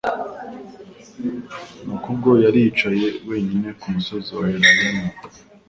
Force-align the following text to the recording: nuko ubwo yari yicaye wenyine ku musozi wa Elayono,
nuko 1.83 2.05
ubwo 2.13 2.31
yari 2.43 2.59
yicaye 2.65 3.07
wenyine 3.29 3.69
ku 3.79 3.85
musozi 3.93 4.29
wa 4.39 4.45
Elayono, 4.55 5.07